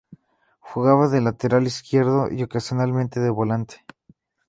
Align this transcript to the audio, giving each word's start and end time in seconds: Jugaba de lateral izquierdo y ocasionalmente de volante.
Jugaba 0.59 1.09
de 1.09 1.21
lateral 1.21 1.67
izquierdo 1.67 2.27
y 2.31 2.41
ocasionalmente 2.41 3.19
de 3.19 3.29
volante. 3.29 3.85